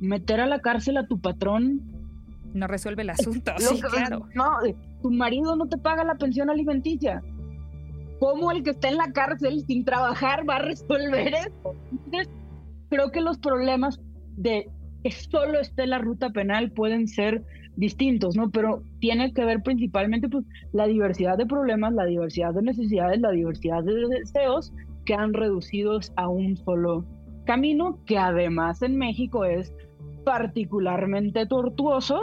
Meter 0.00 0.40
a 0.40 0.46
la 0.46 0.60
cárcel 0.60 0.96
a 0.96 1.06
tu 1.06 1.20
patrón 1.20 1.80
no 2.54 2.66
resuelve 2.68 3.02
el 3.02 3.10
asunto, 3.10 3.52
sí, 3.58 3.80
claro. 3.80 4.28
No, 4.34 4.50
tu 5.02 5.10
marido 5.10 5.56
no 5.56 5.66
te 5.66 5.76
paga 5.76 6.04
la 6.04 6.14
pensión 6.14 6.50
alimenticia. 6.50 7.22
¿Cómo 8.20 8.52
el 8.52 8.62
que 8.62 8.70
está 8.70 8.88
en 8.88 8.96
la 8.96 9.12
cárcel 9.12 9.64
sin 9.66 9.84
trabajar 9.84 10.48
va 10.48 10.56
a 10.56 10.60
resolver 10.60 11.34
eso? 11.34 11.74
Entonces, 11.90 12.30
creo 12.88 13.10
que 13.10 13.20
los 13.20 13.38
problemas 13.38 14.00
de 14.36 14.70
que 15.02 15.10
solo 15.10 15.60
esté 15.60 15.86
la 15.86 15.98
ruta 15.98 16.30
penal 16.30 16.70
pueden 16.70 17.08
ser 17.08 17.44
distintos, 17.76 18.36
¿no? 18.36 18.50
Pero 18.50 18.82
tiene 19.00 19.32
que 19.32 19.44
ver 19.44 19.62
principalmente 19.62 20.28
pues 20.28 20.44
la 20.72 20.86
diversidad 20.86 21.36
de 21.36 21.46
problemas, 21.46 21.92
la 21.94 22.04
diversidad 22.04 22.54
de 22.54 22.62
necesidades, 22.62 23.20
la 23.20 23.30
diversidad 23.30 23.82
de 23.82 23.94
deseos 24.08 24.72
que 25.04 25.14
han 25.14 25.34
reducido 25.34 25.98
a 26.16 26.28
un 26.28 26.56
solo 26.56 27.04
camino, 27.44 27.98
que 28.06 28.18
además 28.18 28.82
en 28.82 28.96
México 28.96 29.44
es 29.44 29.74
particularmente 30.24 31.46
tortuoso 31.46 32.20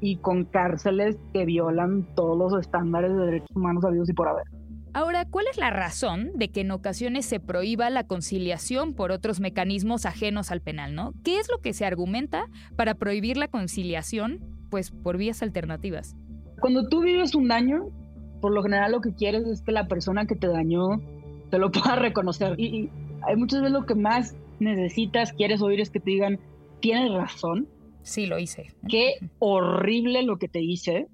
y 0.00 0.16
con 0.16 0.44
cárceles 0.44 1.16
que 1.32 1.44
violan 1.44 2.06
todos 2.14 2.36
los 2.36 2.60
estándares 2.60 3.14
de 3.16 3.26
derechos 3.26 3.56
humanos 3.56 3.84
habidos 3.84 4.08
y 4.10 4.12
por 4.12 4.28
haber. 4.28 4.44
Ahora, 4.92 5.24
¿cuál 5.24 5.46
es 5.50 5.58
la 5.58 5.70
razón 5.70 6.30
de 6.36 6.50
que 6.50 6.60
en 6.60 6.70
ocasiones 6.70 7.26
se 7.26 7.40
prohíba 7.40 7.90
la 7.90 8.06
conciliación 8.06 8.94
por 8.94 9.10
otros 9.10 9.40
mecanismos 9.40 10.06
ajenos 10.06 10.52
al 10.52 10.60
penal, 10.60 10.94
¿no? 10.94 11.14
¿Qué 11.24 11.40
es 11.40 11.48
lo 11.50 11.60
que 11.60 11.72
se 11.72 11.84
argumenta 11.84 12.46
para 12.76 12.94
prohibir 12.94 13.36
la 13.36 13.48
conciliación, 13.48 14.38
pues 14.74 14.90
por 14.90 15.18
vías 15.18 15.40
alternativas? 15.40 16.16
Cuando 16.58 16.88
tú 16.88 17.02
vives 17.02 17.36
un 17.36 17.46
daño, 17.46 17.90
por 18.40 18.50
lo 18.50 18.60
general 18.60 18.90
lo 18.90 19.00
que 19.00 19.14
quieres 19.14 19.46
es 19.46 19.62
que 19.62 19.70
la 19.70 19.86
persona 19.86 20.26
que 20.26 20.34
te 20.34 20.48
dañó 20.48 21.00
te 21.52 21.60
lo 21.60 21.70
pueda 21.70 21.94
reconocer. 21.94 22.58
Y, 22.58 22.90
hay 23.22 23.36
muchas 23.36 23.60
veces 23.60 23.72
lo 23.72 23.86
que 23.86 23.94
más 23.94 24.34
necesitas, 24.58 25.32
quieres 25.32 25.62
oír 25.62 25.80
es 25.80 25.90
que 25.90 26.00
te 26.00 26.10
digan, 26.10 26.40
tienes 26.80 27.12
razón. 27.12 27.68
Sí, 28.02 28.26
lo 28.26 28.36
hice. 28.40 28.74
Qué 28.88 29.14
horrible 29.38 30.24
lo 30.24 30.38
que 30.38 30.48
te 30.48 30.60
hice. 30.60 31.06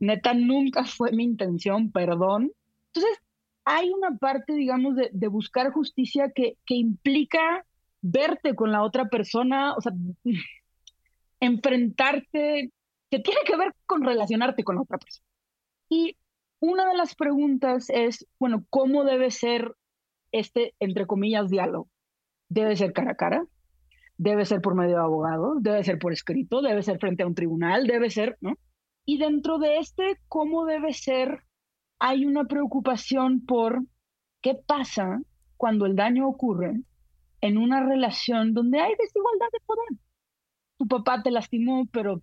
Neta, 0.00 0.32
nunca 0.32 0.84
fue 0.86 1.12
mi 1.12 1.24
intención, 1.24 1.90
perdón 1.90 2.52
entonces, 2.94 3.22
hay 3.66 3.90
una 3.90 4.16
parte, 4.16 4.54
digamos, 4.54 4.96
de, 4.96 5.28
buscar 5.28 5.70
justicia 5.72 6.32
que, 6.34 6.56
que 6.64 6.74
implica 6.74 7.66
verte 8.00 8.54
con 8.54 8.72
la 8.72 8.82
otra 8.82 9.10
persona, 9.10 9.74
o 9.74 9.82
sea, 9.82 9.92
enfrentarte, 11.40 12.72
que 13.10 13.20
tiene 13.20 13.40
que 13.46 13.56
ver 13.56 13.74
con 13.86 14.04
relacionarte 14.04 14.64
con 14.64 14.78
otra 14.78 14.98
persona. 14.98 15.26
Y 15.88 16.16
una 16.60 16.88
de 16.88 16.96
las 16.96 17.14
preguntas 17.14 17.88
es, 17.90 18.26
bueno, 18.38 18.64
¿cómo 18.70 19.04
debe 19.04 19.30
ser 19.30 19.74
este, 20.32 20.74
entre 20.80 21.06
comillas, 21.06 21.48
diálogo? 21.48 21.88
¿Debe 22.48 22.76
ser 22.76 22.92
cara 22.92 23.12
a 23.12 23.16
cara? 23.16 23.44
¿Debe 24.16 24.44
ser 24.44 24.60
por 24.60 24.74
medio 24.74 24.96
de 24.96 25.02
abogados? 25.02 25.62
¿Debe 25.62 25.84
ser 25.84 25.98
por 25.98 26.12
escrito? 26.12 26.60
¿Debe 26.60 26.82
ser 26.82 26.98
frente 26.98 27.22
a 27.22 27.26
un 27.26 27.34
tribunal? 27.34 27.86
¿Debe 27.86 28.10
ser, 28.10 28.36
no? 28.40 28.54
Y 29.04 29.18
dentro 29.18 29.58
de 29.58 29.78
este, 29.78 30.18
¿cómo 30.28 30.66
debe 30.66 30.92
ser 30.92 31.44
hay 31.98 32.26
una 32.26 32.44
preocupación 32.44 33.44
por 33.44 33.82
qué 34.40 34.54
pasa 34.54 35.20
cuando 35.56 35.86
el 35.86 35.96
daño 35.96 36.28
ocurre 36.28 36.80
en 37.40 37.58
una 37.58 37.84
relación 37.84 38.54
donde 38.54 38.80
hay 38.80 38.92
desigualdad 38.98 39.46
de 39.52 39.60
poder. 39.66 39.88
Tu 40.78 40.86
papá 40.86 41.22
te 41.22 41.30
lastimó, 41.30 41.86
pero 41.92 42.22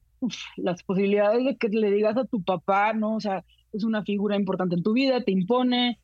las 0.58 0.84
posibilidades 0.84 1.44
de 1.44 1.58
que 1.58 1.70
le 1.70 1.92
digas 1.92 2.18
a 2.18 2.26
tu 2.26 2.44
papá, 2.44 2.94
¿no? 2.94 3.16
O 3.16 3.20
sea, 3.20 3.44
es 3.74 3.84
una 3.84 4.04
figura 4.04 4.36
importante 4.36 4.76
en 4.76 4.84
tu 4.84 4.94
vida, 4.94 5.24
te 5.24 5.32
impone, 5.32 6.00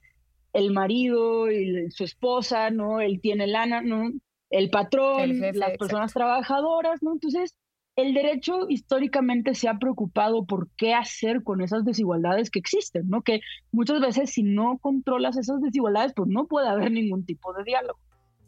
el 0.54 0.72
marido 0.72 1.50
y 1.50 1.90
su 1.92 2.04
esposa, 2.04 2.70
¿no? 2.70 3.00
Él 3.00 3.20
tiene 3.22 3.48
lana, 3.48 3.82
¿no? 3.82 4.12
El 4.50 4.70
patrón, 4.70 5.40
las 5.54 5.78
personas 5.78 6.14
trabajadoras, 6.14 7.02
¿no? 7.02 7.14
Entonces, 7.14 7.56
el 7.96 8.14
derecho 8.14 8.68
históricamente 8.70 9.54
se 9.54 9.70
ha 9.70 9.78
preocupado 9.78 10.46
por 10.46 10.70
qué 10.78 10.94
hacer 10.94 11.44
con 11.44 11.62
esas 11.62 11.86
desigualdades 11.86 12.50
que 12.50 12.60
existen, 12.60 13.08
¿no? 13.10 13.22
Que 13.22 13.42
muchas 13.72 14.02
veces 14.02 14.32
si 14.32 14.44
no 14.44 14.78
controlas 14.80 15.38
esas 15.38 15.62
desigualdades, 15.62 16.14
pues 16.16 16.30
no 16.30 16.48
puede 16.48 16.68
haber 16.68 16.92
ningún 16.92 17.26
tipo 17.26 17.54
de 17.54 17.64
diálogo. 17.64 18.00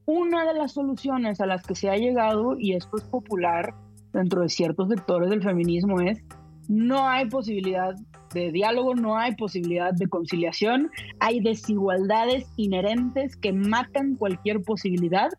Una 0.06 0.46
de 0.46 0.54
las 0.54 0.74
soluciones 0.74 1.40
a 1.40 1.46
las 1.46 1.66
que 1.66 1.76
se 1.76 1.90
ha 1.90 1.96
llegado, 1.96 2.58
y 2.60 2.74
esto 2.74 2.98
es 2.98 3.04
popular 3.04 3.74
dentro 4.14 4.42
de 4.42 4.50
ciertos 4.50 4.90
sectores 4.90 5.30
del 5.30 5.44
feminismo, 5.44 6.00
es 6.00 6.24
no 6.70 7.08
hay 7.08 7.28
posibilidad 7.30 7.94
de 8.34 8.52
diálogo, 8.52 8.96
no 8.96 9.18
hay 9.18 9.36
posibilidad 9.36 9.94
de 9.94 10.08
conciliación, 10.08 10.90
hay 11.20 11.40
desigualdades 11.40 12.46
inherentes 12.56 13.36
que 13.36 13.52
matan 13.54 14.16
cualquier 14.16 14.62
posibilidad 14.62 15.30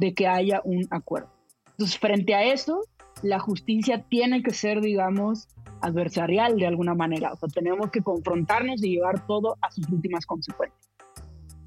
de 0.00 0.14
que 0.14 0.26
haya 0.26 0.60
un 0.64 0.86
acuerdo. 0.90 1.30
Entonces, 1.70 1.98
frente 1.98 2.34
a 2.34 2.44
eso, 2.44 2.80
la 3.22 3.38
justicia 3.38 4.04
tiene 4.08 4.42
que 4.42 4.52
ser, 4.52 4.80
digamos, 4.80 5.48
adversarial 5.80 6.56
de 6.56 6.66
alguna 6.66 6.94
manera. 6.94 7.32
O 7.32 7.36
sea, 7.36 7.48
tenemos 7.48 7.90
que 7.90 8.02
confrontarnos 8.02 8.82
y 8.82 8.96
llevar 8.96 9.26
todo 9.26 9.56
a 9.62 9.70
sus 9.70 9.88
últimas 9.88 10.26
consecuencias. 10.26 10.90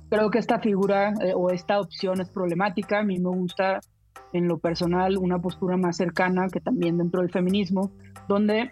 Creo 0.10 0.30
que 0.30 0.40
esta 0.40 0.60
figura 0.60 1.14
eh, 1.22 1.34
o 1.36 1.50
esta 1.50 1.80
opción 1.80 2.22
es 2.22 2.30
problemática. 2.30 3.00
A 3.00 3.04
mí 3.04 3.20
me 3.20 3.30
gusta 3.30 3.80
en 4.34 4.48
lo 4.48 4.58
personal 4.58 5.18
una 5.18 5.40
postura 5.40 5.78
más 5.78 5.98
cercana 5.98 6.48
que 6.50 6.60
también 6.60 6.98
dentro 6.98 7.22
del 7.22 7.32
feminismo, 7.32 7.92
donde 8.28 8.72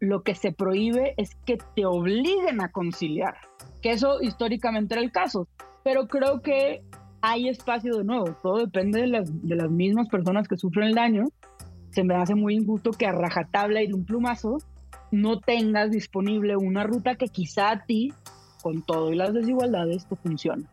lo 0.00 0.22
que 0.22 0.34
se 0.34 0.52
prohíbe 0.52 1.14
es 1.16 1.34
que 1.44 1.58
te 1.76 1.86
obliguen 1.86 2.60
a 2.60 2.72
conciliar, 2.72 3.36
que 3.80 3.92
eso 3.92 4.20
históricamente 4.20 4.94
era 4.94 5.02
el 5.02 5.12
caso. 5.12 5.46
Pero 5.84 6.08
creo 6.08 6.40
que 6.42 6.82
hay 7.20 7.48
espacio 7.48 7.96
de 7.98 8.04
nuevo, 8.04 8.34
todo 8.42 8.58
depende 8.58 9.00
de 9.00 9.06
las, 9.06 9.30
mismas 9.70 10.08
personas 10.08 10.48
que 10.48 10.56
sufren 10.56 10.88
el 10.88 10.94
daño 10.94 11.26
se 11.92 12.04
me 12.04 12.14
hace 12.14 12.34
muy 12.34 12.54
injusto 12.54 12.90
que 12.90 13.06
a 13.06 13.12
rajatabla 13.12 13.82
y 13.82 13.86
de 13.86 13.94
un 13.94 14.04
plumazo 14.04 14.58
no 15.10 15.40
tengas 15.40 15.90
disponible 15.90 16.56
una 16.56 16.84
ruta 16.84 17.16
que 17.16 17.28
quizá 17.28 17.70
a 17.70 17.84
ti, 17.84 18.12
con 18.62 18.82
todo 18.82 19.12
y 19.12 19.16
las 19.16 19.34
desigualdades, 19.34 20.06
te 20.06 20.16
funcione. 20.16 20.64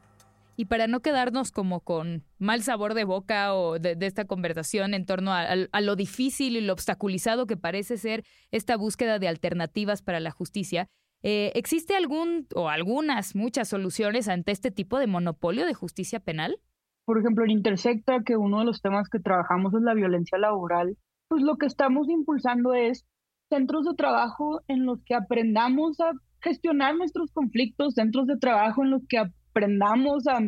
Y 0.59 0.65
para 0.65 0.87
no 0.87 0.99
quedarnos 0.99 1.53
como 1.53 1.79
con 1.79 2.25
mal 2.37 2.63
sabor 2.63 2.93
de 2.93 3.05
boca 3.05 3.53
o 3.53 3.79
de, 3.79 3.95
esta 4.01 4.25
conversación 4.25 4.93
en 4.93 5.05
torno 5.05 5.31
a, 5.31 5.55
lo 5.55 5.95
difícil 5.95 6.57
y 6.57 6.59
lo 6.59 6.73
obstaculizado 6.73 7.47
que 7.47 7.55
parece 7.55 7.95
ser 7.95 8.25
esta 8.51 8.75
búsqueda 8.75 9.19
de 9.19 9.29
alternativas 9.29 10.01
para 10.01 10.19
la 10.19 10.31
justicia, 10.31 10.89
eh, 11.23 11.53
¿existe 11.55 11.95
algún 11.95 12.45
o 12.53 12.67
algunas, 12.67 13.37
muchas 13.37 13.69
soluciones 13.69 14.27
ante 14.27 14.51
este 14.51 14.69
tipo 14.69 14.99
de 14.99 15.07
monopolio 15.07 15.65
de 15.65 15.73
justicia 15.73 16.19
penal? 16.19 16.57
Por 17.05 17.19
ejemplo, 17.19 17.45
en 17.45 17.51
Intersecta, 17.51 18.19
que 18.25 18.35
uno 18.35 18.59
de 18.59 18.65
los 18.65 18.81
temas 18.81 19.07
que 19.07 19.19
trabajamos 19.19 19.73
es 19.73 19.81
la 19.81 19.93
violencia 19.93 20.37
laboral, 20.37 20.97
pues 21.29 21.41
lo 21.41 21.55
que 21.55 21.67
estamos 21.67 22.09
impulsando 22.09 22.73
es 22.73 23.05
centros 23.47 23.85
de 23.85 23.95
trabajo 23.95 24.59
en 24.67 24.85
los 24.85 25.01
que 25.05 25.15
aprendamos 25.15 26.01
a 26.01 26.11
gestionar 26.41 26.97
nuestros 26.97 27.31
conflictos, 27.31 27.93
centros 27.93 28.27
de 28.27 28.37
trabajo 28.37 28.83
en 28.83 28.91
los 28.91 29.07
que 29.07 29.19
aprendamos 29.59 30.25
a 30.27 30.39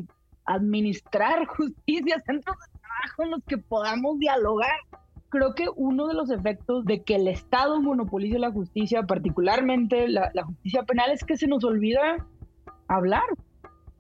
administrar 0.46 1.46
justicia, 1.58 2.22
centros 2.25 2.56
de 2.58 2.80
trabajo 2.80 3.24
en 3.24 3.32
los 3.32 3.44
que 3.44 3.58
podamos 3.58 4.18
dialogar. 4.20 4.75
Creo 5.30 5.53
que 5.53 5.68
uno 5.75 6.08
de 6.08 6.13
los 6.13 6.30
efectos 6.30 6.86
de 6.86 7.03
que 7.03 7.15
el 7.15 7.27
Estado 7.27 7.82
monopolice 7.82 8.39
la 8.39 8.51
justicia, 8.51 9.03
particularmente 9.03 10.08
la, 10.08 10.30
la 10.34 10.44
justicia 10.44 10.84
penal, 10.84 11.12
es 11.12 11.24
que 11.24 11.38
se 11.38 11.48
nos 11.48 11.63
olvida 11.63 12.25
hablar. 12.88 13.24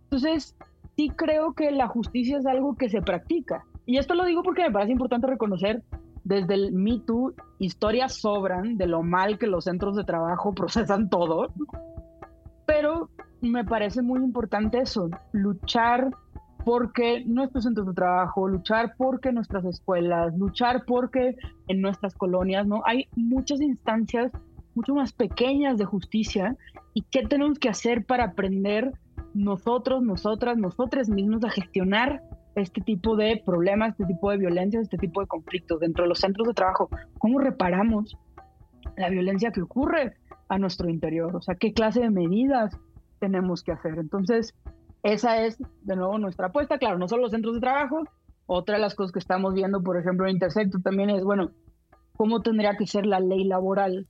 Entonces, 0.03 0.55
sí 0.97 1.09
creo 1.09 1.53
que 1.53 1.71
la 1.71 1.87
justicia 1.87 2.37
es 2.37 2.45
algo 2.45 2.75
que 2.75 2.89
se 2.89 3.01
practica. 3.01 3.65
Y 3.85 3.97
esto 3.97 4.13
lo 4.13 4.25
digo 4.25 4.43
porque 4.43 4.63
me 4.63 4.71
parece 4.71 4.91
importante 4.91 5.27
reconocer 5.27 5.83
desde 6.23 6.53
el 6.53 6.71
Me 6.73 6.99
Too, 6.99 7.33
historias 7.59 8.15
sobran 8.15 8.77
de 8.77 8.87
lo 8.87 9.01
mal 9.01 9.37
que 9.37 9.47
los 9.47 9.65
centros 9.65 9.95
de 9.95 10.03
trabajo 10.03 10.53
procesan 10.55 11.09
todo, 11.09 11.47
pero 12.65 13.09
me 13.49 13.63
parece 13.63 14.01
muy 14.01 14.19
importante 14.19 14.79
eso, 14.79 15.09
luchar 15.31 16.11
porque 16.63 17.23
nuestros 17.25 17.63
centros 17.63 17.87
de 17.87 17.93
trabajo, 17.93 18.47
luchar 18.47 18.93
porque 18.97 19.31
nuestras 19.31 19.65
escuelas, 19.65 20.37
luchar 20.37 20.83
porque 20.85 21.35
en 21.67 21.81
nuestras 21.81 22.13
colonias, 22.13 22.67
¿no? 22.67 22.83
Hay 22.85 23.07
muchas 23.15 23.61
instancias 23.61 24.31
mucho 24.75 24.93
más 24.93 25.11
pequeñas 25.11 25.77
de 25.77 25.85
justicia 25.85 26.55
y 26.93 27.01
qué 27.03 27.25
tenemos 27.27 27.59
que 27.59 27.69
hacer 27.69 28.05
para 28.05 28.25
aprender 28.25 28.93
nosotros, 29.33 30.03
nosotras, 30.03 30.57
nosotros 30.57 31.09
mismos 31.09 31.43
a 31.43 31.49
gestionar 31.49 32.21
este 32.55 32.81
tipo 32.81 33.15
de 33.15 33.41
problemas, 33.45 33.91
este 33.91 34.05
tipo 34.05 34.29
de 34.31 34.37
violencia, 34.37 34.79
este 34.79 34.97
tipo 34.97 35.21
de 35.21 35.27
conflictos 35.27 35.79
dentro 35.79 36.03
de 36.03 36.09
los 36.09 36.19
centros 36.19 36.47
de 36.47 36.53
trabajo. 36.53 36.89
¿Cómo 37.17 37.39
reparamos 37.39 38.17
la 38.97 39.09
violencia 39.09 39.51
que 39.51 39.61
ocurre 39.61 40.15
a 40.49 40.57
nuestro 40.57 40.89
interior? 40.89 41.35
O 41.35 41.41
sea, 41.41 41.55
¿qué 41.55 41.73
clase 41.73 42.01
de 42.01 42.09
medidas 42.09 42.77
tenemos 43.21 43.63
que 43.63 43.71
hacer? 43.71 43.97
Entonces, 43.97 44.53
esa 45.03 45.45
es 45.45 45.57
de 45.83 45.95
nuevo 45.95 46.17
nuestra 46.17 46.47
apuesta. 46.47 46.77
Claro, 46.77 46.97
no 46.97 47.07
solo 47.07 47.23
los 47.23 47.31
centros 47.31 47.53
de 47.53 47.61
trabajo, 47.61 48.03
otra 48.47 48.75
de 48.75 48.81
las 48.81 48.95
cosas 48.95 49.13
que 49.13 49.19
estamos 49.19 49.53
viendo, 49.53 49.81
por 49.81 49.97
ejemplo, 49.97 50.27
en 50.27 50.33
Intersecto 50.33 50.79
también 50.79 51.09
es, 51.09 51.23
bueno, 51.23 51.51
¿cómo 52.17 52.41
tendría 52.41 52.75
que 52.75 52.87
ser 52.87 53.05
la 53.05 53.19
ley 53.19 53.45
laboral 53.45 54.07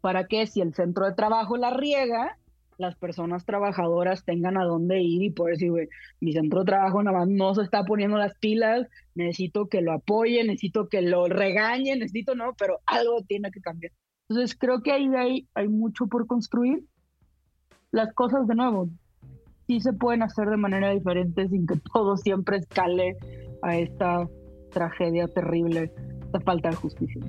para 0.00 0.26
que 0.26 0.46
si 0.46 0.60
el 0.60 0.74
centro 0.74 1.06
de 1.06 1.14
trabajo 1.14 1.56
la 1.56 1.70
riega, 1.70 2.38
las 2.78 2.96
personas 2.96 3.44
trabajadoras 3.44 4.24
tengan 4.24 4.56
a 4.56 4.64
dónde 4.64 5.02
ir 5.02 5.22
y 5.22 5.30
poder 5.30 5.54
decir, 5.54 5.70
güey, 5.70 5.88
mi 6.20 6.32
centro 6.32 6.60
de 6.60 6.66
trabajo 6.66 7.02
nada 7.02 7.18
más 7.18 7.28
no 7.28 7.54
se 7.54 7.62
está 7.62 7.84
poniendo 7.84 8.16
las 8.16 8.34
pilas, 8.38 8.86
necesito 9.14 9.68
que 9.68 9.82
lo 9.82 9.92
apoye, 9.92 10.42
necesito 10.44 10.88
que 10.88 11.02
lo 11.02 11.26
regañe, 11.28 11.96
necesito, 11.96 12.34
no, 12.34 12.54
pero 12.58 12.80
algo 12.86 13.22
tiene 13.22 13.50
que 13.50 13.60
cambiar. 13.60 13.92
Entonces 14.28 14.56
creo 14.56 14.80
que 14.80 14.92
ahí 14.92 15.08
hay, 15.14 15.48
hay 15.54 15.68
mucho 15.68 16.06
por 16.06 16.26
construir. 16.26 16.84
Las 17.92 18.12
cosas 18.14 18.46
de 18.46 18.54
nuevo 18.54 18.88
sí 19.66 19.80
se 19.80 19.92
pueden 19.92 20.22
hacer 20.22 20.48
de 20.48 20.56
manera 20.56 20.90
diferente 20.90 21.48
sin 21.48 21.66
que 21.66 21.74
todo 21.92 22.16
siempre 22.16 22.58
escale 22.58 23.16
a 23.62 23.76
esta 23.76 24.28
tragedia 24.70 25.26
terrible, 25.26 25.92
esta 26.24 26.40
falta 26.40 26.70
de 26.70 26.76
justicia. 26.76 27.20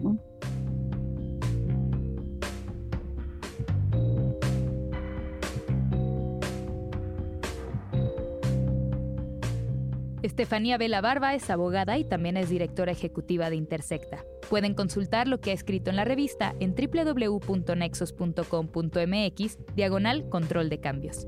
Estefanía 10.22 10.78
Vela 10.78 11.02
Barba 11.02 11.34
es 11.34 11.50
abogada 11.50 11.98
y 11.98 12.04
también 12.04 12.38
es 12.38 12.50
directora 12.50 12.92
ejecutiva 12.92 13.50
de 13.50 13.56
Intersecta. 13.56 14.24
Pueden 14.52 14.74
consultar 14.74 15.30
lo 15.30 15.40
que 15.40 15.52
ha 15.52 15.54
escrito 15.54 15.92
en 15.92 15.96
la 15.96 16.04
revista 16.04 16.54
en 16.60 16.76
www.nexos.com.mx, 16.76 19.58
diagonal 19.78 20.28
control 20.28 20.68
de 20.68 20.82
cambios. 20.82 21.26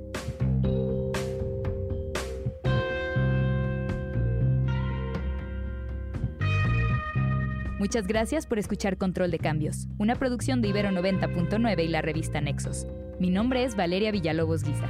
Muchas 7.79 8.07
gracias 8.07 8.45
por 8.45 8.59
escuchar 8.59 8.97
Control 8.97 9.31
de 9.31 9.39
Cambios, 9.39 9.87
una 9.97 10.15
producción 10.15 10.61
de 10.61 10.67
Ibero 10.67 10.89
90.9 10.89 11.81
y 11.81 11.87
la 11.87 12.01
revista 12.01 12.41
Nexos. 12.41 12.87
Mi 13.21 13.29
nombre 13.29 13.63
es 13.63 13.77
Valeria 13.77 14.11
Villalobos 14.11 14.65
Guizar. 14.65 14.89